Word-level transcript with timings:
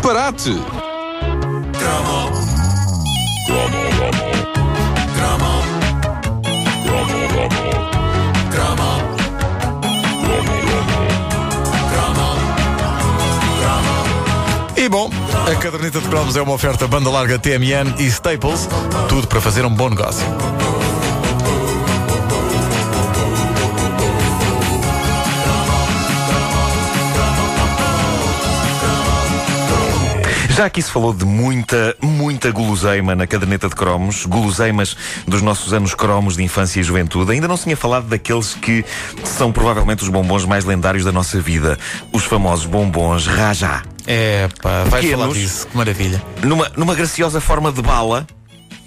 disparate! 0.00 0.50
E 14.76 14.88
bom, 14.88 15.10
a 15.46 15.54
caderneta 15.56 16.00
de 16.00 16.08
cromos 16.08 16.36
é 16.36 16.40
uma 16.40 16.52
oferta 16.54 16.88
banda 16.88 17.10
larga 17.10 17.38
TMN 17.38 17.96
e 17.98 18.06
Staples, 18.06 18.66
tudo 19.10 19.26
para 19.26 19.40
fazer 19.40 19.66
um 19.66 19.70
bom 19.70 19.90
negócio. 19.90 20.26
Já 30.60 30.66
aqui 30.66 30.82
se 30.82 30.90
falou 30.90 31.14
de 31.14 31.24
muita, 31.24 31.96
muita 32.02 32.50
guloseima 32.50 33.14
na 33.14 33.26
caderneta 33.26 33.66
de 33.66 33.74
cromos, 33.74 34.26
guloseimas 34.26 34.94
dos 35.26 35.40
nossos 35.40 35.72
anos 35.72 35.94
cromos 35.94 36.36
de 36.36 36.42
infância 36.42 36.80
e 36.80 36.82
juventude. 36.82 37.32
Ainda 37.32 37.48
não 37.48 37.56
se 37.56 37.64
tinha 37.64 37.78
falado 37.78 38.08
daqueles 38.08 38.52
que 38.52 38.84
são 39.24 39.50
provavelmente 39.52 40.02
os 40.02 40.10
bombons 40.10 40.44
mais 40.44 40.66
lendários 40.66 41.02
da 41.02 41.12
nossa 41.12 41.40
vida, 41.40 41.78
os 42.12 42.24
famosos 42.24 42.66
bombons 42.66 43.26
Rajá. 43.26 43.82
É, 44.06 44.48
pá, 44.60 44.84
vai 44.84 45.00
Pequenos. 45.00 45.20
falar 45.22 45.32
disso, 45.32 45.66
que 45.66 45.74
maravilha. 45.78 46.22
Numa, 46.42 46.70
numa 46.76 46.94
graciosa 46.94 47.40
forma 47.40 47.72
de 47.72 47.80
bala 47.80 48.26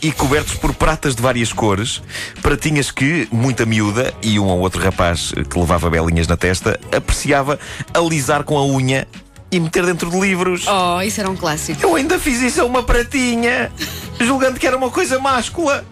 e 0.04 0.12
cobertos 0.12 0.54
por 0.54 0.76
pratas 0.76 1.16
de 1.16 1.24
várias 1.24 1.52
cores, 1.52 2.04
pratinhas 2.44 2.92
que, 2.92 3.28
muita 3.32 3.66
miúda 3.66 4.14
e 4.22 4.40
um 4.40 4.46
ou 4.46 4.60
outro 4.60 4.80
rapaz 4.80 5.34
que 5.50 5.60
levava 5.60 5.90
belinhas 5.90 6.28
na 6.28 6.38
testa, 6.38 6.80
apreciava 6.96 7.58
alisar 7.96 8.44
com 8.44 8.60
a 8.60 8.64
unha 8.64 9.08
e 9.56 9.60
meter 9.60 9.86
dentro 9.86 10.10
de 10.10 10.20
livros. 10.20 10.66
Oh, 10.68 11.02
isso 11.02 11.20
era 11.20 11.30
um 11.30 11.36
clássico. 11.36 11.82
Eu 11.82 11.96
ainda 11.96 12.18
fiz 12.20 12.42
isso 12.42 12.62
a 12.62 12.66
uma 12.66 12.84
pratinha, 12.84 13.72
julgando 14.20 14.60
que 14.60 14.66
era 14.66 14.76
uma 14.76 14.90
coisa 14.90 15.20
máscula. 15.20 15.86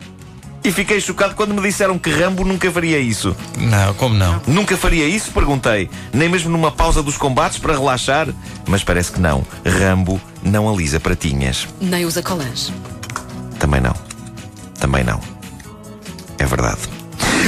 E 0.63 0.72
fiquei 0.72 1.02
chocado 1.02 1.33
quando 1.33 1.55
me 1.55 1.61
disseram 1.61 1.97
que 1.97 2.11
Rambo 2.11 2.44
nunca 2.44 2.71
faria 2.71 2.99
isso. 2.99 3.36
Não, 3.58 3.94
como 3.95 4.13
não? 4.13 4.39
Nunca 4.45 4.77
faria 4.77 5.08
isso? 5.08 5.31
Perguntei. 5.31 5.89
Nem 6.13 6.30
mesmo 6.30 6.52
numa 6.52 6.71
pausa 6.71 7.02
dos 7.02 7.17
combates 7.17 7.58
para 7.58 7.73
relaxar? 7.73 8.27
Mas 8.67 8.83
parece 8.83 9.11
que 9.11 9.19
não. 9.19 9.44
Rambo 9.66 10.21
não 10.43 10.69
alisa 10.69 10.99
pratinhas. 10.99 11.67
Nem 11.80 12.05
usa 12.05 12.21
colãs. 12.21 12.71
Também 13.58 13.81
não. 13.81 13.95
Também 14.80 15.03
não. 15.03 15.19
É 16.38 16.45
verdade. 16.45 16.91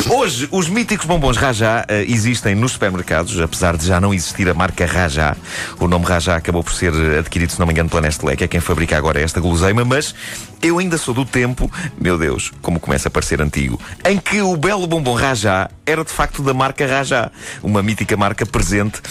Hoje, 0.10 0.50
os 0.52 0.68
míticos 0.68 1.06
bombons 1.06 1.38
Rajá 1.38 1.86
eh, 1.88 2.04
existem 2.08 2.56
nos 2.56 2.74
supermercados, 2.74 3.40
apesar 3.40 3.78
de 3.78 3.88
já 3.88 4.02
não 4.02 4.14
existir 4.14 4.50
a 4.50 4.54
marca 4.54 4.86
Rajá. 4.86 5.36
O 5.80 5.88
nome 5.88 6.06
Rajá 6.06 6.36
acabou 6.36 6.62
por 6.62 6.74
ser 6.74 6.94
adquirido, 7.18 7.52
se 7.52 7.60
não 7.60 7.66
me 7.66 7.72
engano, 7.72 7.90
pela 7.90 8.02
Nestlé, 8.02 8.36
que 8.36 8.44
é 8.44 8.48
quem 8.48 8.60
fabrica 8.60 8.98
agora 8.98 9.22
esta 9.22 9.40
guloseima, 9.40 9.86
mas 9.86 10.14
eu 10.62 10.78
ainda 10.78 10.98
sou 10.98 11.14
do 11.14 11.24
tempo, 11.24 11.72
meu 11.98 12.18
Deus, 12.18 12.52
como 12.62 12.82
começa 12.82 13.08
a 13.08 13.12
parecer 13.12 13.42
antigo, 13.42 13.80
em 14.06 14.18
que 14.18 14.42
o 14.42 14.58
belo 14.58 14.86
bombom 14.88 15.14
Rajá 15.14 15.70
era 15.86 16.04
de 16.04 16.12
facto 16.12 16.44
da 16.44 16.54
marca 16.54 16.86
Rajá, 16.86 17.32
uma 17.62 17.82
mítica 17.82 18.18
marca 18.18 18.46
presente 18.46 19.02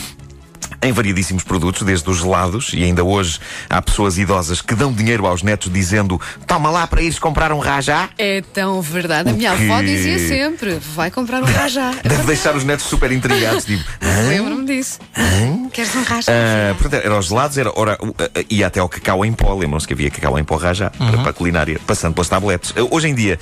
em 0.83 0.93
variedíssimos 0.93 1.45
produtos, 1.45 1.83
desde 1.83 2.09
os 2.11 2.19
gelados, 2.19 2.73
e 2.75 2.83
ainda 2.83 3.05
hoje 3.05 3.39
há 3.71 3.81
pessoas 3.81 4.19
idosas 4.19 4.61
que 4.61 4.75
dão 4.75 4.93
dinheiro 4.93 5.27
aos 5.27 5.43
netos 5.43 5.73
dizendo 5.73 6.21
toma 6.47 6.71
lá 6.71 6.87
para 6.87 7.01
ires 7.03 7.19
comprar 7.19 7.53
um 7.53 7.59
rajá. 7.59 8.09
É 8.19 8.43
tão 8.53 8.83
verdade. 8.83 9.31
A 9.31 9.33
minha 9.33 9.53
O 9.53 9.55
avó 9.55 9.81
dizia 9.81 10.19
sempre: 10.19 10.81
vai 10.95 11.11
comprar 11.11 11.43
um 11.43 11.47
rajá. 11.47 11.93
Deve 12.03 12.25
deixar 12.25 12.57
os 12.57 12.65
netos 12.65 12.87
super 12.87 13.13
intrigados, 13.13 13.65
tipo, 13.65 13.85
Lembro-me 14.29 14.67
disso. 14.67 14.99
Queres 15.73 15.95
um 15.95 16.03
rajá? 16.03 16.33
Ah, 16.33 16.75
portanto, 16.75 17.05
era 17.05 17.19
os 17.19 17.27
gelados, 17.27 17.57
era, 17.57 17.73
ora, 17.75 17.97
ia 18.51 18.67
até 18.67 18.81
ao 18.81 18.89
cacau 18.89 19.25
em 19.25 19.33
pó. 19.33 19.55
Lembram-se 19.55 19.87
que 19.87 19.95
havia 19.95 20.11
cacau 20.11 20.39
em 20.39 20.45
pó 20.45 20.57
rajá 20.57 20.91
para, 20.91 21.19
para 21.19 21.31
a 21.31 21.33
culinária, 21.33 21.81
passando 21.87 22.15
pelas 22.15 22.29
tabletes. 22.29 22.75
Ah, 22.77 22.87
hoje 22.91 23.09
em 23.09 23.15
dia, 23.15 23.39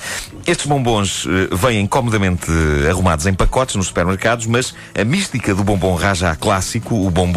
estes 0.47 0.67
bombons 0.67 1.27
ah, 1.27 1.57
vêm 1.57 1.87
comodamente 1.87 2.51
arrumados 2.89 3.27
em 3.27 3.33
pacotes 3.33 3.77
nos 3.77 3.87
supermercados, 3.87 4.47
mas 4.47 4.75
a 4.99 5.05
mística 5.05 5.55
do 5.55 5.65
bombom 5.65 5.95
rajá 5.95 6.37
clássico, 6.37 6.95
o 6.95 7.11
bombom 7.11 7.30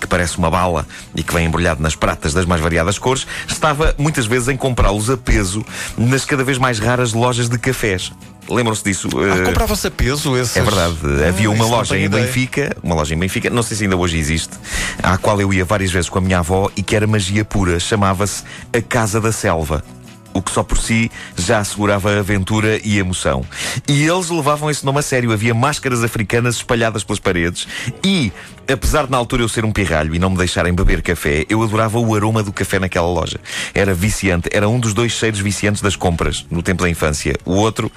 que 0.00 0.06
parece 0.06 0.38
uma 0.38 0.50
bala 0.50 0.86
e 1.14 1.22
que 1.22 1.32
vem 1.34 1.46
embrulhado 1.46 1.82
nas 1.82 1.94
pratas 1.94 2.32
das 2.32 2.44
mais 2.46 2.60
variadas 2.60 2.98
cores, 2.98 3.26
estava 3.48 3.94
muitas 3.98 4.26
vezes 4.26 4.48
em 4.48 4.56
comprá-los 4.56 5.08
a 5.10 5.16
peso 5.16 5.64
nas 5.96 6.24
cada 6.24 6.44
vez 6.44 6.58
mais 6.58 6.78
raras 6.78 7.12
lojas 7.12 7.48
de 7.48 7.58
cafés. 7.58 8.12
Lembram-se 8.48 8.82
disso? 8.82 9.08
Ah, 9.14 9.42
Ah, 9.42 9.44
comprava-se 9.44 9.86
a 9.86 9.90
peso 9.90 10.36
esses... 10.36 10.56
é 10.56 10.62
verdade. 10.62 10.96
Havia 11.28 11.46
Ah, 11.46 11.50
uma 11.50 11.54
isso 11.58 11.62
não 11.70 11.70
loja 11.70 11.96
em 11.98 12.04
ideia. 12.04 12.24
Benfica, 12.26 12.76
uma 12.82 12.94
loja 12.96 13.14
em 13.14 13.18
Benfica, 13.18 13.48
não 13.50 13.62
sei 13.62 13.76
se 13.76 13.84
ainda 13.84 13.96
hoje 13.96 14.18
existe, 14.18 14.54
à 15.02 15.16
qual 15.16 15.40
eu 15.40 15.52
ia 15.52 15.64
várias 15.64 15.92
vezes 15.92 16.08
com 16.10 16.18
a 16.18 16.20
minha 16.20 16.38
avó 16.40 16.68
e 16.76 16.82
que 16.82 16.96
era 16.96 17.06
magia 17.06 17.44
pura. 17.44 17.78
Chamava-se 17.78 18.42
a 18.76 18.80
Casa 18.82 19.20
da 19.20 19.30
Selva. 19.30 19.84
O 20.32 20.40
que 20.40 20.52
só 20.52 20.62
por 20.62 20.78
si 20.78 21.10
já 21.36 21.58
assegurava 21.58 22.16
aventura 22.18 22.80
e 22.84 22.98
emoção. 22.98 23.44
E 23.88 24.04
eles 24.06 24.30
levavam 24.30 24.70
esse 24.70 24.86
nome 24.86 25.00
a 25.00 25.02
sério. 25.02 25.32
Havia 25.32 25.52
máscaras 25.52 26.04
africanas 26.04 26.54
espalhadas 26.54 27.02
pelas 27.02 27.18
paredes. 27.18 27.66
E, 28.04 28.32
apesar 28.72 29.04
de 29.06 29.10
na 29.10 29.16
altura 29.16 29.42
eu 29.42 29.48
ser 29.48 29.64
um 29.64 29.72
pirralho 29.72 30.14
e 30.14 30.18
não 30.18 30.30
me 30.30 30.36
deixarem 30.36 30.72
beber 30.72 31.02
café, 31.02 31.44
eu 31.48 31.62
adorava 31.62 31.98
o 31.98 32.14
aroma 32.14 32.42
do 32.42 32.52
café 32.52 32.78
naquela 32.78 33.08
loja. 33.08 33.38
Era 33.74 33.94
viciante. 33.94 34.48
Era 34.52 34.68
um 34.68 34.78
dos 34.78 34.94
dois 34.94 35.12
cheiros 35.12 35.40
viciantes 35.40 35.82
das 35.82 35.96
compras 35.96 36.46
no 36.50 36.62
tempo 36.62 36.82
da 36.82 36.88
infância. 36.90 37.36
O 37.44 37.52
outro, 37.54 37.90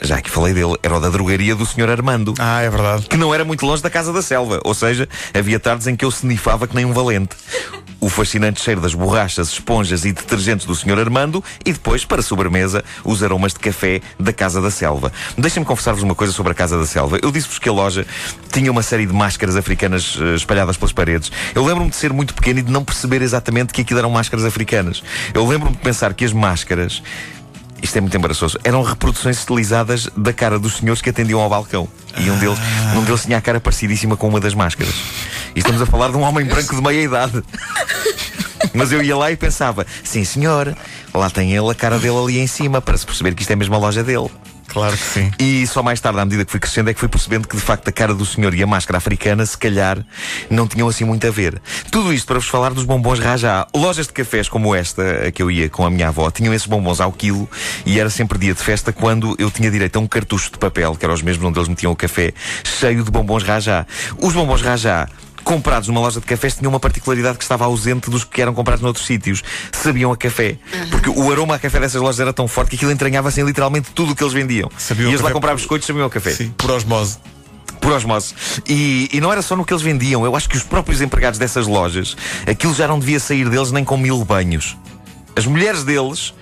já 0.00 0.20
que 0.20 0.30
falei 0.30 0.54
dele, 0.54 0.76
era 0.82 0.96
o 0.96 1.00
da 1.00 1.08
drogaria 1.08 1.54
do 1.54 1.64
Sr. 1.66 1.90
Armando 1.90 2.34
Ah, 2.38 2.60
é 2.62 2.70
verdade. 2.70 3.06
que 3.06 3.16
não 3.16 3.34
era 3.34 3.44
muito 3.44 3.64
longe 3.66 3.82
da 3.82 3.90
casa 3.90 4.12
da 4.12 4.22
selva. 4.22 4.60
Ou 4.64 4.74
seja, 4.74 5.08
havia 5.34 5.58
tardes 5.58 5.86
em 5.86 5.96
que 5.96 6.04
eu 6.04 6.08
snifava 6.10 6.66
que 6.66 6.74
nem 6.74 6.84
um 6.84 6.92
valente. 6.92 7.34
O 8.02 8.08
fascinante 8.08 8.62
cheiro 8.62 8.80
das 8.80 8.94
borrachas, 8.94 9.48
esponjas 9.52 10.06
e 10.06 10.12
detergentes 10.12 10.64
do 10.64 10.74
Sr. 10.74 10.98
Armando 10.98 11.44
e 11.66 11.70
depois, 11.72 12.02
para 12.02 12.22
sobremesa, 12.22 12.82
os 13.04 13.22
aromas 13.22 13.52
de 13.52 13.58
café 13.58 14.00
da 14.18 14.32
Casa 14.32 14.58
da 14.62 14.70
Selva. 14.70 15.12
Deixem-me 15.36 15.66
confessar-vos 15.66 16.02
uma 16.02 16.14
coisa 16.14 16.32
sobre 16.32 16.52
a 16.52 16.54
Casa 16.54 16.78
da 16.78 16.86
Selva. 16.86 17.18
Eu 17.22 17.30
disse-vos 17.30 17.58
que 17.58 17.68
a 17.68 17.72
loja 17.72 18.06
tinha 18.50 18.70
uma 18.72 18.82
série 18.82 19.04
de 19.04 19.12
máscaras 19.12 19.54
africanas 19.54 20.16
espalhadas 20.34 20.76
pelas 20.76 20.92
paredes. 20.92 21.30
Eu 21.54 21.64
lembro-me 21.64 21.90
de 21.90 21.96
ser 21.96 22.12
muito 22.12 22.34
pequeno 22.34 22.60
e 22.60 22.62
de 22.62 22.70
não 22.70 22.84
perceber 22.84 23.22
exatamente 23.22 23.72
que 23.72 23.80
aquilo 23.80 23.98
eram 23.98 24.10
máscaras 24.10 24.44
africanas. 24.44 25.02
Eu 25.34 25.46
lembro-me 25.46 25.76
de 25.76 25.82
pensar 25.82 26.14
que 26.14 26.24
as 26.24 26.32
máscaras 26.32 27.02
isto 27.82 27.96
é 27.96 28.00
muito 28.00 28.16
embaraçoso. 28.16 28.58
Eram 28.62 28.82
reproduções 28.82 29.38
estilizadas 29.38 30.08
da 30.16 30.32
cara 30.32 30.58
dos 30.58 30.76
senhores 30.76 31.00
que 31.00 31.08
atendiam 31.08 31.40
ao 31.40 31.48
balcão. 31.48 31.88
E 32.16 32.30
um 32.30 32.38
deles, 32.38 32.58
um 32.94 33.02
deles 33.02 33.22
tinha 33.22 33.38
a 33.38 33.40
cara 33.40 33.60
parecidíssima 33.60 34.16
com 34.16 34.28
uma 34.28 34.40
das 34.40 34.54
máscaras. 34.54 34.94
E 35.54 35.60
estamos 35.60 35.80
a 35.80 35.86
falar 35.86 36.10
de 36.10 36.16
um 36.16 36.20
homem 36.20 36.44
branco 36.44 36.74
de 36.74 36.82
meia 36.82 37.02
idade. 37.02 37.42
Mas 38.74 38.92
eu 38.92 39.02
ia 39.02 39.16
lá 39.16 39.32
e 39.32 39.36
pensava: 39.36 39.86
sim, 40.04 40.24
senhor, 40.24 40.76
lá 41.14 41.30
tem 41.30 41.52
ele 41.52 41.70
a 41.70 41.74
cara 41.74 41.98
dele 41.98 42.16
ali 42.16 42.38
em 42.38 42.46
cima, 42.46 42.80
para 42.80 42.96
se 42.96 43.06
perceber 43.06 43.34
que 43.34 43.42
isto 43.42 43.50
é 43.50 43.56
mesmo 43.56 43.74
a 43.74 43.78
loja 43.78 44.04
dele. 44.04 44.30
Claro 44.70 44.96
que 44.96 45.02
sim. 45.02 45.30
E 45.38 45.66
só 45.66 45.82
mais 45.82 46.00
tarde, 46.00 46.20
à 46.20 46.24
medida 46.24 46.44
que 46.44 46.50
fui 46.50 46.60
crescendo, 46.60 46.90
é 46.90 46.94
que 46.94 47.00
fui 47.00 47.08
percebendo 47.08 47.48
que 47.48 47.56
de 47.56 47.62
facto 47.62 47.88
a 47.88 47.92
cara 47.92 48.14
do 48.14 48.24
senhor 48.24 48.54
e 48.54 48.62
a 48.62 48.66
máscara 48.66 48.98
africana, 48.98 49.44
se 49.44 49.58
calhar, 49.58 49.98
não 50.48 50.66
tinham 50.66 50.88
assim 50.88 51.04
muito 51.04 51.26
a 51.26 51.30
ver. 51.30 51.60
Tudo 51.90 52.12
isto 52.12 52.26
para 52.26 52.38
vos 52.38 52.48
falar 52.48 52.72
dos 52.72 52.84
bombons 52.84 53.18
Rajá. 53.18 53.66
Lojas 53.74 54.06
de 54.06 54.12
cafés 54.12 54.48
como 54.48 54.74
esta, 54.74 55.26
a 55.26 55.32
que 55.32 55.42
eu 55.42 55.50
ia 55.50 55.68
com 55.68 55.84
a 55.84 55.90
minha 55.90 56.08
avó, 56.08 56.30
tinham 56.30 56.54
esses 56.54 56.68
bombons 56.68 57.00
ao 57.00 57.12
quilo 57.12 57.48
e 57.84 57.98
era 57.98 58.08
sempre 58.08 58.38
dia 58.38 58.54
de 58.54 58.62
festa 58.62 58.92
quando 58.92 59.34
eu 59.38 59.50
tinha 59.50 59.70
direito 59.70 59.96
a 59.96 60.00
um 60.00 60.06
cartucho 60.06 60.52
de 60.52 60.58
papel, 60.58 60.94
que 60.94 61.04
era 61.04 61.12
os 61.12 61.22
mesmos 61.22 61.44
onde 61.44 61.58
eles 61.58 61.68
metiam 61.68 61.90
o 61.90 61.96
café, 61.96 62.32
cheio 62.62 63.02
de 63.02 63.10
bombons 63.10 63.42
Rajá. 63.42 63.86
Os 64.22 64.32
bombons 64.32 64.62
Rajá. 64.62 65.08
Comprados 65.44 65.88
numa 65.88 66.00
loja 66.00 66.20
de 66.20 66.26
cafés 66.26 66.54
tinham 66.54 66.70
uma 66.70 66.80
particularidade 66.80 67.38
que 67.38 67.44
estava 67.44 67.64
ausente 67.64 68.10
dos 68.10 68.24
que 68.24 68.40
eram 68.40 68.54
comprados 68.54 68.82
noutros 68.82 69.06
sítios. 69.06 69.42
Sabiam 69.72 70.12
a 70.12 70.16
café. 70.16 70.56
Porque 70.90 71.08
o 71.10 71.30
aroma 71.30 71.54
a 71.54 71.58
café 71.58 71.80
dessas 71.80 72.00
lojas 72.00 72.20
era 72.20 72.32
tão 72.32 72.46
forte 72.46 72.70
que 72.70 72.76
aquilo 72.76 72.90
entranhava 72.92 73.28
assim 73.28 73.42
literalmente 73.42 73.90
tudo 73.92 74.12
o 74.12 74.16
que 74.16 74.22
eles 74.22 74.32
vendiam. 74.32 74.70
Sabiam 74.78 75.10
Ias 75.10 75.20
lá 75.20 75.30
comprar 75.30 75.54
biscoitos, 75.54 75.86
sabiam 75.86 76.06
a 76.06 76.10
café 76.10 76.30
Sim, 76.30 76.50
por 76.56 76.70
osmose. 76.70 77.18
por 77.80 77.92
osmose. 77.92 78.34
E, 78.68 79.08
e 79.12 79.20
não 79.20 79.32
era 79.32 79.42
só 79.42 79.56
no 79.56 79.64
que 79.64 79.72
eles 79.72 79.82
vendiam, 79.82 80.24
eu 80.24 80.36
acho 80.36 80.48
que 80.48 80.56
os 80.56 80.62
próprios 80.62 81.00
empregados 81.00 81.38
dessas 81.38 81.66
lojas, 81.66 82.16
aquilo 82.46 82.74
já 82.74 82.86
não 82.86 82.98
devia 82.98 83.18
sair 83.18 83.48
deles 83.48 83.72
nem 83.72 83.84
com 83.84 83.96
mil 83.96 84.24
banhos. 84.24 84.76
As 85.34 85.46
mulheres 85.46 85.84
deles, 85.84 86.34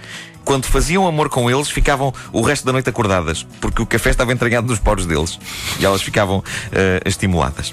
quando 0.45 0.65
faziam 0.65 1.06
amor 1.06 1.29
com 1.29 1.50
eles, 1.50 1.69
ficavam 1.69 2.12
o 2.33 2.43
resto 2.43 2.65
da 2.65 2.73
noite 2.73 2.89
acordadas, 2.89 3.47
porque 3.61 3.81
o 3.81 3.87
café 3.87 4.11
estava 4.11 4.33
entranhado 4.33 4.67
nos 4.67 4.79
poros 4.79 5.06
deles. 5.06 5.39
E 5.79 5.85
elas 5.85 6.03
ficavam 6.03 6.43
eh, 6.73 7.00
estimuladas. 7.05 7.73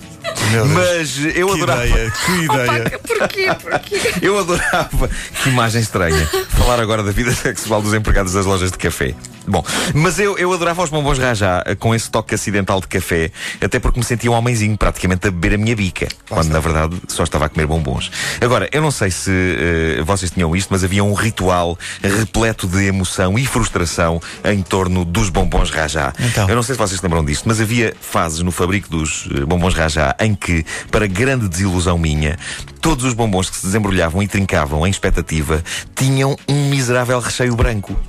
Meu 0.52 0.66
Deus. 0.68 0.74
Mas 0.74 1.36
eu 1.36 1.48
que 1.48 1.54
adorava. 1.54 1.86
ideia, 1.88 2.12
que 2.12 2.32
ideia. 2.44 3.00
Porquê? 3.00 3.56
Porquê? 3.62 4.14
Eu 4.22 4.40
adorava. 4.40 5.10
Que 5.42 5.50
imagem 5.50 5.82
estranha. 5.82 6.28
Falar 6.50 6.80
agora 6.80 7.04
da 7.04 7.12
vida 7.12 7.32
sexual 7.34 7.82
dos 7.82 7.94
empregados 7.94 8.34
das 8.34 8.46
lojas 8.46 8.72
de 8.72 8.78
café. 8.78 9.14
Bom, 9.48 9.64
mas 9.94 10.18
eu, 10.18 10.38
eu 10.40 10.52
adorava 10.52 10.82
os 10.82 10.90
bombons 10.90 11.20
Rajá 11.20 11.62
eh, 11.68 11.76
com 11.76 11.94
esse 11.94 12.10
toque 12.10 12.34
acidental 12.34 12.82
de 12.82 12.88
café, 12.88 13.32
até 13.62 13.78
porque 13.78 14.00
me 14.00 14.04
sentia 14.06 14.32
um 14.32 14.34
homenzinho, 14.34 14.76
praticamente 14.76 15.28
a 15.28 15.32
beber 15.32 15.54
a 15.54 15.58
minha 15.58 15.76
bica, 15.76 16.08
quando 16.28 16.50
na 16.50 16.60
verdade 16.60 16.96
só 17.08 17.24
estava 17.24 17.46
a 17.46 17.50
comer 17.50 17.68
bombons. 17.68 18.10
Agora, 18.42 18.68
eu 18.72 18.82
não 18.82 18.90
sei 18.90 19.12
se 19.12 19.30
eh, 19.32 20.02
vocês 20.04 20.32
tinham 20.32 20.56
isto, 20.56 20.70
mas 20.72 20.84
havia 20.84 21.04
um 21.04 21.14
ritual 21.14 21.78
repleto 22.02 22.68
de 22.68 22.86
emoção 22.88 23.38
e 23.38 23.46
frustração 23.46 24.20
em 24.44 24.64
torno 24.64 25.06
dos 25.06 25.30
bombons 25.30 25.70
Rajá. 25.70 26.12
Então. 26.20 26.50
Eu 26.50 26.56
não 26.56 26.64
sei 26.64 26.74
se 26.74 26.80
vocês 26.80 27.00
lembram 27.02 27.24
disto, 27.24 27.48
mas 27.48 27.62
havia 27.62 27.94
fases 28.02 28.40
no 28.40 28.52
fabrico 28.52 28.90
dos 28.90 29.30
eh, 29.32 29.46
bombons 29.46 29.76
Rajá 29.76 30.15
Em 30.20 30.34
que, 30.34 30.66
para 30.92 31.08
grande 31.08 31.48
desilusão 31.48 31.98
minha, 31.98 32.38
todos 32.82 33.06
os 33.06 33.14
bombons 33.14 33.50
que 33.50 33.58
se 33.58 33.66
desembrulhavam 33.66 34.22
e 34.22 34.28
trincavam 34.28 34.86
em 34.86 34.90
expectativa 34.90 35.64
tinham 35.96 36.36
um 36.48 36.70
miserável 36.70 37.20
recheio 37.20 37.56
branco. 37.56 38.00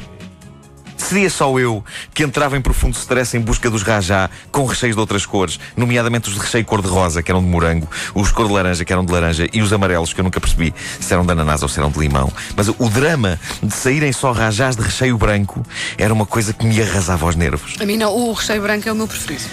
Seria 0.96 1.30
só 1.30 1.56
eu 1.58 1.84
que 2.12 2.24
entrava 2.24 2.56
em 2.56 2.60
profundo 2.60 2.96
stress 2.96 3.36
em 3.36 3.40
busca 3.40 3.70
dos 3.70 3.82
rajá 3.82 4.28
com 4.50 4.64
recheios 4.64 4.96
de 4.96 5.00
outras 5.00 5.24
cores, 5.24 5.60
nomeadamente 5.76 6.28
os 6.28 6.34
de 6.34 6.40
recheio 6.40 6.64
cor-de-rosa, 6.64 7.22
que 7.22 7.30
eram 7.30 7.40
de 7.40 7.48
morango, 7.48 7.88
os 8.14 8.32
cor 8.32 8.48
de 8.48 8.52
laranja, 8.52 8.84
que 8.84 8.92
eram 8.92 9.04
de 9.04 9.12
laranja, 9.12 9.46
e 9.52 9.62
os 9.62 9.72
amarelos, 9.72 10.12
que 10.12 10.20
eu 10.20 10.24
nunca 10.24 10.40
percebi 10.40 10.74
se 10.98 11.12
eram 11.12 11.24
de 11.24 11.30
ananás 11.30 11.62
ou 11.62 11.68
se 11.68 11.78
eram 11.78 11.90
de 11.90 11.98
limão. 11.98 12.32
Mas 12.56 12.68
o 12.68 12.88
drama 12.90 13.38
de 13.62 13.72
saírem 13.72 14.12
só 14.12 14.32
rajás 14.32 14.74
de 14.74 14.82
recheio 14.82 15.16
branco 15.16 15.64
era 15.96 16.12
uma 16.12 16.26
coisa 16.26 16.52
que 16.52 16.66
me 16.66 16.80
arrasava 16.82 17.26
aos 17.26 17.36
nervos. 17.36 17.74
A 17.78 17.86
mim 17.86 17.96
não, 17.96 18.12
o 18.12 18.32
recheio 18.32 18.62
branco 18.62 18.88
é 18.88 18.92
o 18.92 18.96
meu 18.96 19.06
preferido. 19.06 19.44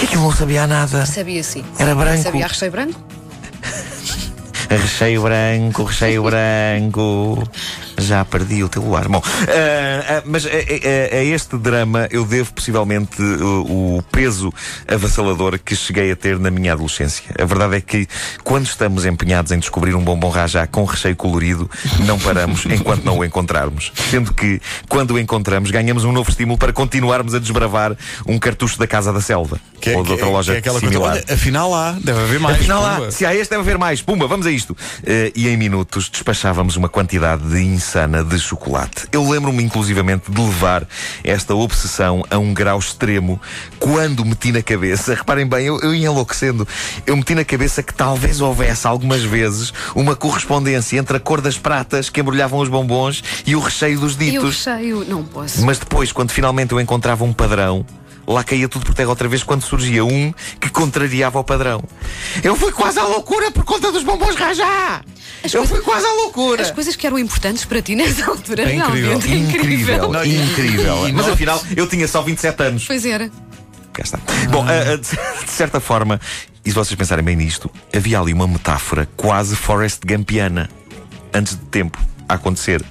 Que 0.00 0.06
aquilo 0.06 0.22
não 0.22 0.32
sabia 0.32 0.66
nada. 0.66 1.04
Sabia 1.04 1.42
sim. 1.44 1.62
Era 1.78 1.94
branco. 1.94 2.22
Sabia 2.22 2.46
recheio 2.48 2.70
branco? 2.72 2.98
Recheio 4.70 5.20
branco, 5.22 5.84
recheio 5.84 6.22
branco. 6.22 7.48
Já 8.00 8.24
perdi 8.24 8.62
o 8.64 8.68
teu 8.68 8.82
luar. 8.82 9.08
Bom, 9.08 9.22
ah, 9.24 10.18
ah, 10.18 10.22
mas 10.26 10.46
a, 10.46 10.48
a- 10.48 11.18
a 11.18 11.24
este 11.24 11.56
drama 11.56 12.08
eu 12.10 12.24
devo 12.24 12.52
possivelmente 12.52 13.20
o, 13.22 13.96
o 13.98 14.02
peso 14.10 14.52
avassalador 14.88 15.58
que 15.58 15.74
cheguei 15.76 16.10
a 16.10 16.16
ter 16.16 16.38
na 16.38 16.50
minha 16.50 16.72
adolescência. 16.72 17.24
A 17.40 17.44
verdade 17.44 17.76
é 17.76 17.80
que 17.80 18.06
quando 18.44 18.66
estamos 18.66 19.04
empenhados 19.04 19.52
em 19.52 19.58
descobrir 19.58 19.94
um 19.94 20.02
bombom 20.02 20.28
rajá 20.30 20.66
com 20.66 20.84
recheio 20.84 21.16
colorido, 21.16 21.70
não 22.06 22.18
paramos 22.18 22.64
enquanto 22.70 23.04
não 23.04 23.18
o 23.18 23.24
encontrarmos. 23.24 23.92
Sendo 24.10 24.32
que, 24.32 24.60
quando 24.88 25.12
o 25.12 25.18
encontramos, 25.18 25.70
ganhamos 25.70 26.04
um 26.04 26.12
novo 26.12 26.30
estímulo 26.30 26.58
para 26.58 26.72
continuarmos 26.72 27.34
a 27.34 27.38
desbravar 27.38 27.96
um 28.26 28.38
cartucho 28.38 28.78
da 28.78 28.86
Casa 28.86 29.12
da 29.12 29.20
Selva. 29.20 29.60
Que 29.80 29.90
é- 29.90 29.96
ou 29.96 30.02
de 30.02 30.06
que 30.08 30.12
outra 30.12 30.26
é- 30.28 30.30
loja 30.30 30.52
que 30.52 30.56
é 30.56 30.60
aquela 30.60 30.80
similar. 30.80 31.10
coisa. 31.12 31.24
Olha, 31.26 31.34
afinal 31.34 31.70
lá, 31.70 31.92
deve 32.02 32.20
haver 32.20 32.40
mais. 32.40 32.56
Afinal 32.56 32.82
lá, 32.82 32.94
Pumba. 32.96 33.10
se 33.10 33.26
há 33.26 33.34
este 33.34 33.50
deve 33.50 33.62
haver 33.62 33.78
mais. 33.78 34.02
Pumba, 34.02 34.26
vamos 34.26 34.46
a 34.46 34.50
isto. 34.50 34.76
Eh, 35.04 35.32
e 35.34 35.48
em 35.48 35.56
minutos 35.56 36.08
despachávamos 36.10 36.76
uma 36.76 36.88
quantidade 36.88 37.42
de 37.48 37.60
de 38.28 38.38
chocolate. 38.38 39.06
Eu 39.10 39.28
lembro-me 39.28 39.62
inclusivamente 39.62 40.30
de 40.30 40.40
levar 40.40 40.86
esta 41.24 41.54
obsessão 41.54 42.24
a 42.30 42.38
um 42.38 42.54
grau 42.54 42.78
extremo 42.78 43.40
quando 43.78 44.24
meti 44.24 44.52
na 44.52 44.62
cabeça, 44.62 45.14
reparem 45.16 45.46
bem, 45.46 45.66
eu, 45.66 45.80
eu 45.80 45.94
ia 45.94 46.06
enlouquecendo, 46.06 46.66
eu 47.06 47.16
meti 47.16 47.34
na 47.34 47.44
cabeça 47.44 47.82
que 47.82 47.92
talvez 47.92 48.40
houvesse 48.40 48.86
algumas 48.86 49.22
vezes 49.22 49.72
uma 49.94 50.14
correspondência 50.14 50.98
entre 50.98 51.16
a 51.16 51.20
cor 51.20 51.40
das 51.40 51.58
pratas 51.58 52.08
que 52.08 52.20
embrulhavam 52.20 52.60
os 52.60 52.68
bombons 52.68 53.22
e 53.46 53.56
o 53.56 53.60
recheio 53.60 53.98
dos 53.98 54.12
E 54.12 54.16
o 54.16 54.18
ditos. 54.18 54.64
recheio, 54.64 55.04
não 55.04 55.24
posso. 55.24 55.64
Mas 55.64 55.78
depois, 55.78 56.12
quando 56.12 56.30
finalmente 56.30 56.72
eu 56.72 56.80
encontrava 56.80 57.24
um 57.24 57.32
padrão, 57.32 57.84
lá 58.32 58.44
caía 58.44 58.68
tudo 58.68 58.84
por 58.86 58.94
terra 58.94 59.08
outra 59.10 59.28
vez 59.28 59.42
quando 59.42 59.62
surgia 59.62 60.04
um 60.04 60.32
que 60.60 60.68
contrariava 60.70 61.38
o 61.38 61.44
padrão. 61.44 61.82
Eu 62.42 62.54
fui 62.56 62.72
quase 62.72 62.98
à 62.98 63.04
loucura 63.04 63.50
por 63.50 63.64
conta 63.64 63.90
dos 63.92 64.02
bombons 64.02 64.34
rajá! 64.36 65.02
As 65.42 65.52
eu 65.54 65.60
coisas- 65.60 65.68
fui 65.76 65.80
quase 65.84 66.06
à 66.06 66.12
loucura! 66.12 66.62
As 66.62 66.70
coisas 66.70 66.94
que 66.96 67.06
eram 67.06 67.18
importantes 67.18 67.64
para 67.64 67.80
ti 67.82 67.94
nessa 67.96 68.26
altura, 68.30 68.62
É 68.70 68.74
incrível, 68.76 69.18
realmente 69.18 69.32
é 69.32 69.36
incrível. 69.36 69.94
Incrível, 69.96 70.26
incrível. 70.26 71.08
e 71.08 71.12
Mas 71.12 71.28
afinal, 71.28 71.62
eu 71.76 71.86
tinha 71.86 72.06
só 72.06 72.22
27 72.22 72.62
anos. 72.62 72.84
Pois 72.86 73.04
era. 73.04 73.30
Cá 73.92 74.02
está. 74.04 74.18
Bom, 74.50 74.64
ah, 74.68 74.92
ah, 74.92 74.96
de 74.96 75.02
de 75.44 75.50
certa 75.50 75.80
forma, 75.80 76.20
e 76.64 76.68
se 76.70 76.74
vocês 76.74 76.94
pensarem 76.96 77.24
bem 77.24 77.34
nisto, 77.36 77.70
havia 77.94 78.20
ali 78.20 78.32
uma 78.32 78.46
metáfora 78.46 79.08
quase 79.16 79.56
Forrest 79.56 80.00
Gumpiana 80.06 80.68
antes 81.34 81.54
de 81.56 81.62
tempo 81.66 81.98
a 82.28 82.34
acontecer. 82.34 82.84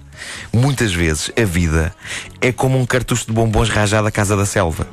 Muitas 0.52 0.92
vezes 0.94 1.32
a 1.42 1.46
vida 1.46 1.96
é 2.42 2.52
como 2.52 2.78
um 2.78 2.86
cartucho 2.86 3.26
de 3.28 3.32
bombons 3.32 3.70
rajado 3.70 4.08
à 4.08 4.12
casa 4.12 4.36
da 4.36 4.46
selva. 4.46 4.86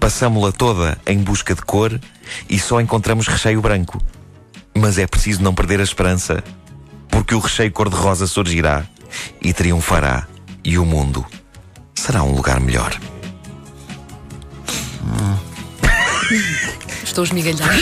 Passámo-la 0.00 0.52
toda 0.52 0.98
em 1.06 1.18
busca 1.18 1.54
de 1.54 1.62
cor 1.62 2.00
e 2.48 2.58
só 2.58 2.80
encontramos 2.80 3.26
recheio 3.26 3.60
branco. 3.60 4.02
Mas 4.74 4.98
é 4.98 5.06
preciso 5.06 5.42
não 5.42 5.54
perder 5.54 5.80
a 5.80 5.84
esperança, 5.84 6.42
porque 7.08 7.34
o 7.34 7.40
recheio 7.40 7.72
cor-de-rosa 7.72 8.26
surgirá 8.26 8.84
e 9.40 9.52
triunfará, 9.52 10.26
e 10.62 10.78
o 10.78 10.84
mundo 10.84 11.24
será 11.94 12.22
um 12.22 12.34
lugar 12.34 12.60
melhor. 12.60 12.98
Estou 17.02 17.22
a 17.22 17.26
esmigalhar. 17.26 17.74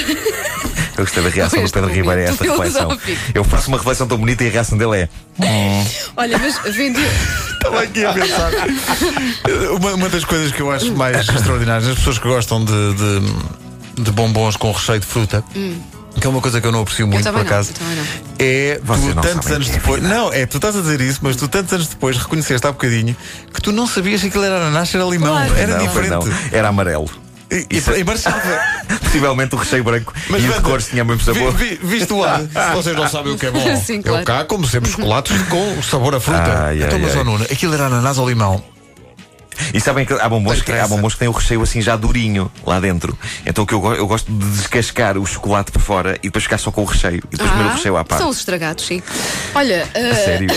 Eu 0.97 1.05
gostei 1.05 1.23
da 1.23 1.29
reação 1.29 1.63
do 1.63 1.71
Pedro 1.71 1.93
Ribeiro 1.93 2.21
a 2.21 2.25
esta 2.25 2.45
reflexão. 2.45 2.99
Eu 3.35 3.45
faço 3.45 3.69
uma 3.69 3.77
reflexão 3.77 4.09
tão 4.09 4.17
bonita 4.17 4.43
e 4.45 4.49
a 4.49 4.51
reação 4.51 4.79
dele 4.79 4.97
é. 5.03 5.09
Olha, 6.17 6.39
mas 6.39 6.59
vendi. 6.75 7.03
Estava 7.67 7.83
aqui 7.83 8.05
a 8.05 8.13
pensar. 8.13 8.53
uma, 9.81 9.95
uma 9.95 10.09
das 10.09 10.25
coisas 10.25 10.53
que 10.53 10.61
eu 10.61 10.71
acho 10.71 10.93
mais 10.95 11.29
extraordinárias, 11.29 11.89
as 11.89 11.97
pessoas 11.99 12.19
que 12.19 12.29
gostam 12.29 12.65
de, 12.65 12.73
de, 12.95 14.03
de 14.03 14.11
bombons 14.13 14.57
com 14.57 14.71
recheio 14.73 15.01
de 15.01 15.07
fruta. 15.07 15.45
Que 16.19 16.27
é 16.27 16.31
uma 16.31 16.41
coisa 16.41 16.63
que 16.63 16.67
eu 16.67 16.73
não 16.73 16.81
aprecio 16.81 17.07
muito, 17.07 17.31
por 17.31 17.41
acaso. 17.43 17.73
não. 17.79 18.05
É 18.39 18.81
tu, 18.81 19.21
tantos 19.21 19.51
anos 19.51 19.69
é 19.69 19.73
depois. 19.73 20.03
Não, 20.03 20.33
é, 20.33 20.47
tu 20.47 20.57
estás 20.57 20.75
a 20.75 20.81
dizer 20.81 21.01
isso, 21.03 21.21
mas 21.23 21.37
tu, 21.37 21.47
tantos 21.47 21.75
anos 21.75 21.89
depois, 21.89 22.17
reconheceste 22.17 22.67
há 22.67 22.73
bocadinho 22.73 23.15
que 23.53 23.61
tu 23.61 23.71
não 23.71 23.87
sabias 23.87 24.23
que 24.23 24.29
aquilo 24.29 24.45
era 24.45 24.57
ananás, 24.57 24.95
era 24.95 25.05
limão. 25.05 25.35
Claro. 25.35 25.55
Era 25.55 25.77
não, 25.77 25.87
diferente. 25.87 26.11
não, 26.11 26.35
era 26.53 26.69
amarelo. 26.69 27.11
E, 27.51 27.67
e, 27.71 28.01
e 28.01 28.05
marchava. 28.05 28.41
Possivelmente 29.03 29.55
o 29.55 29.59
recheio 29.59 29.85
branco 29.85 30.13
e 30.31 30.33
o 30.49 30.53
de 30.53 30.61
cores 30.61 30.89
tinha 30.89 31.03
o 31.03 31.07
mesmo 31.07 31.23
sabor. 31.23 31.53
vi- 31.55 31.77
vi- 31.77 31.79
viste 31.99 32.13
lá? 32.13 32.41
Se 32.71 32.75
vocês 32.75 32.97
não 32.97 33.09
sabem 33.09 33.33
o 33.33 33.39
que 33.39 33.47
é 33.47 33.51
bom. 33.51 33.77
Sim, 33.81 34.03
claro. 34.03 34.21
Eu 34.21 34.25
cá, 34.25 34.45
como 34.45 34.67
sempre, 34.67 34.91
chocolates 34.91 35.37
com 35.49 35.83
sabor 35.83 36.15
a 36.15 36.21
fruta. 36.21 36.65
Ai, 36.67 36.83
então, 36.83 36.99
ai, 36.99 37.05
mas, 37.15 37.25
Nuno, 37.25 37.45
aquilo 37.45 37.75
era 37.75 37.87
ananás 37.87 38.19
ou 38.19 38.29
limão? 38.29 38.63
E 39.73 39.81
sabem 39.81 40.05
que 40.05 40.13
há 40.13 40.29
bombons, 40.29 40.63
que, 40.63 40.73
há 40.73 40.87
bombons 40.87 41.15
que 41.15 41.21
têm 41.21 41.29
o 41.29 41.33
recheio 41.33 41.63
assim 41.63 41.81
já 41.81 41.97
durinho 41.97 42.51
lá 42.65 42.81
dentro. 42.81 43.17
Então 43.45 43.65
o 43.65 43.67
que 43.67 43.75
eu, 43.75 43.95
eu 43.95 44.07
gosto 44.07 44.31
de 44.31 44.47
descascar 44.57 45.19
o 45.19 45.27
chocolate 45.27 45.73
por 45.73 45.81
fora 45.81 46.17
e 46.23 46.29
depois 46.29 46.45
ficar 46.45 46.59
só 46.59 46.71
com 46.71 46.83
o 46.83 46.85
recheio. 46.85 47.23
E 47.33 47.37
depois 47.37 47.51
comer 47.51 47.65
o 47.65 47.73
recheio 47.73 47.97
à 47.97 48.05
parte. 48.05 48.21
Ah, 48.21 48.25
são 48.25 48.31
os 48.31 48.39
estragados, 48.39 48.85
sim. 48.85 49.03
Olha, 49.55 49.85
A 49.95 49.99
ah, 49.99 50.15
sério. 50.15 50.49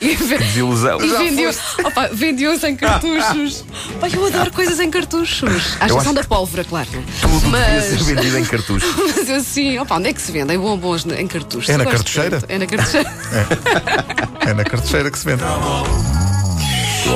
e, 0.00 0.14
ve- 0.14 0.38
Desilusão. 0.46 0.98
e 1.00 1.84
opa, 1.84 2.08
vendiam-se 2.12 2.66
em 2.66 2.76
cartuchos. 2.76 3.64
Pai, 4.00 4.10
eu 4.14 4.26
adoro 4.26 4.52
coisas 4.52 4.80
em 4.80 4.90
cartuchos. 4.90 5.76
À 5.80 5.86
exceção 5.86 6.14
da 6.14 6.24
pólvora, 6.24 6.64
claro. 6.64 6.88
Tudo 7.20 7.40
devia 7.40 7.50
mas, 7.50 7.84
ser 7.84 8.02
vendido 8.02 8.38
em 8.38 8.44
cartucho. 8.44 8.86
mas 9.16 9.28
eu 9.28 9.40
sim, 9.40 9.78
opa, 9.78 9.96
onde 9.96 10.08
é 10.08 10.12
que 10.12 10.20
se 10.20 10.32
vendem 10.32 10.58
bombons 10.58 11.06
em 11.06 11.26
cartuchos? 11.26 11.68
É 11.68 11.76
na 11.76 11.86
cartucheira? 11.86 12.42
É 12.48 12.58
na 12.58 12.66
cartucheira. 12.66 13.10
É 14.46 14.54
na 14.54 14.64
cartucheira 14.64 15.10
que 15.10 15.18
se 15.18 15.24
vende. 15.24 15.42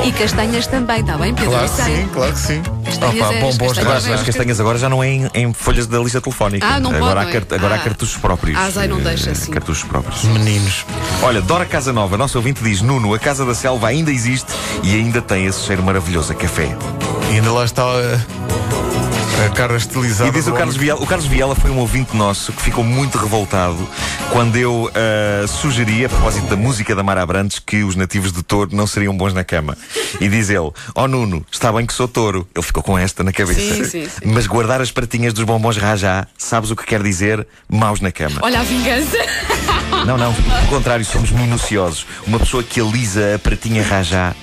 E 0.04 0.12
castanhas 0.12 0.66
também, 0.66 1.00
está 1.00 1.16
bem, 1.18 1.34
Pedro? 1.34 1.50
Claro 1.50 1.68
que 1.68 1.82
sim, 1.82 2.08
claro 2.12 2.32
que 2.32 2.38
sim. 2.38 2.62
Castanhas 2.84 3.14
Opa, 3.26 3.34
é- 3.34 3.40
bombons 3.40 3.58
castanhas 3.58 3.76
de 3.76 3.80
Agora, 4.08 4.14
as 4.14 4.22
castanhas 4.26 4.60
agora 4.60 4.78
já 4.78 4.88
não 4.88 5.02
é 5.02 5.08
em, 5.08 5.30
em 5.34 5.52
folhas 5.52 5.86
da 5.86 5.98
lista 5.98 6.20
telefónica. 6.20 6.66
Ah, 6.66 6.80
não 6.80 6.90
agora 6.90 7.24
pode, 7.26 7.36
há, 7.36 7.40
é? 7.40 7.54
agora 7.56 7.74
há 7.74 7.78
Ah. 7.78 7.80
cartuchos 7.80 8.16
próprios. 8.16 8.58
Ah, 8.58 8.70
Zé, 8.70 8.86
não 8.88 8.98
deixa 9.00 9.28
Eh, 9.30 9.32
assim. 9.32 9.50
Cartuchos 9.52 9.84
próprios. 9.84 10.22
meninos. 10.24 10.84
Olha, 11.22 11.40
Dora 11.42 11.64
Casanova, 11.66 12.16
nosso 12.16 12.38
ouvinte 12.38 12.62
diz: 12.62 12.80
Nuno, 12.82 13.12
a 13.14 13.18
Casa 13.18 13.44
da 13.44 13.54
Selva 13.54 13.88
ainda 13.88 14.10
existe 14.10 14.52
e 14.82 14.94
ainda 14.94 15.20
tem 15.20 15.46
esse 15.46 15.64
cheiro 15.64 15.82
maravilhoso 15.82 16.32
a 16.32 16.34
café. 16.34 16.74
E 17.30 17.34
ainda 17.36 17.52
lá 17.52 17.64
está 17.64 17.82
a, 17.84 18.20
a 19.44 19.48
cara 19.48 19.76
estilizada. 19.76 20.28
E 20.28 20.32
diz 20.32 20.46
o 20.46 20.52
Carlos. 20.52 20.76
Viela, 20.76 21.00
o 21.02 21.06
Carlos 21.06 21.26
Viela 21.26 21.54
foi 21.54 21.70
um 21.70 21.78
ouvinte 21.78 22.14
nosso 22.16 22.52
que 22.52 22.62
ficou 22.62 22.84
muito 22.84 23.16
revoltado 23.16 23.88
quando 24.30 24.56
eu 24.56 24.90
ah, 24.94 25.46
sugeri, 25.46 26.04
a 26.04 26.08
propósito 26.08 26.46
da 26.46 26.56
música 26.56 26.94
da 26.94 27.02
Mara 27.02 27.22
Abrantes, 27.22 27.58
que 27.58 27.82
os 27.82 27.96
nativos 27.96 28.32
de 28.32 28.42
touro 28.42 28.74
não 28.74 28.86
seriam 28.86 29.16
bons 29.16 29.32
na 29.32 29.42
cama. 29.42 29.76
E 30.20 30.28
diz 30.28 30.50
ele: 30.50 30.70
Ó 30.94 31.08
Nuno, 31.08 31.44
está 31.50 31.72
bem 31.72 31.86
que 31.86 31.92
sou 31.92 32.06
touro. 32.06 32.46
Ele 32.54 32.64
ficou 32.64 32.82
com 32.82 32.98
esta 32.98 33.24
na 33.24 33.32
cabeça. 33.32 33.60
Sim, 33.60 33.84
sim, 33.84 34.08
sim. 34.08 34.20
Mas 34.24 34.46
guardar 34.46 34.80
as 34.80 34.90
pratinhas 34.90 35.32
dos 35.32 35.44
bombons 35.44 35.76
rajá, 35.76 36.26
sabes 36.36 36.70
o 36.70 36.76
que 36.76 36.84
quer 36.84 37.02
dizer? 37.02 37.46
Maus 37.68 38.00
na 38.00 38.12
cama. 38.12 38.40
Olha 38.42 38.60
a 38.60 38.62
vingança. 38.62 39.16
Não, 40.06 40.16
não, 40.16 40.32
pelo 40.32 40.66
contrário, 40.68 41.04
somos 41.04 41.30
minuciosos. 41.30 42.06
Uma 42.26 42.38
pessoa 42.38 42.62
que 42.62 42.80
alisa 42.80 43.34
a 43.36 43.38
pratinha 43.38 43.82
rajá 43.82 44.34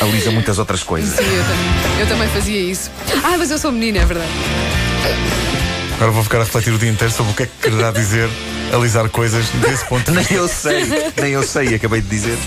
alisa 0.00 0.30
muitas 0.30 0.58
outras 0.58 0.82
coisas. 0.82 1.16
Sim, 1.16 1.24
eu 1.24 1.42
também, 1.44 2.00
eu 2.00 2.06
também 2.06 2.28
fazia 2.28 2.60
isso. 2.60 2.90
Ah, 3.22 3.36
mas 3.38 3.50
eu 3.50 3.58
sou 3.58 3.72
menina, 3.72 3.98
é 3.98 4.04
verdade. 4.04 4.30
Agora 5.96 6.12
vou 6.12 6.22
ficar 6.22 6.38
a 6.38 6.44
refletir 6.44 6.72
o 6.72 6.78
dia 6.78 6.90
inteiro 6.90 7.12
sobre 7.12 7.32
o 7.32 7.34
que 7.34 7.42
é 7.42 7.46
que 7.46 7.52
quererá 7.70 7.90
dizer 7.90 8.28
alisar 8.72 9.08
coisas 9.08 9.48
desse 9.50 9.84
ponto 9.86 10.04
de 10.04 10.12
Nem 10.16 10.20
vista. 10.24 10.34
eu 10.36 10.48
sei, 10.48 11.12
nem 11.20 11.32
eu 11.32 11.42
sei, 11.42 11.74
acabei 11.74 12.00
de 12.00 12.08
dizer. 12.08 12.38